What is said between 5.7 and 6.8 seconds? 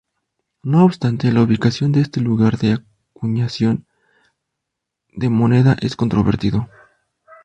es controvertido.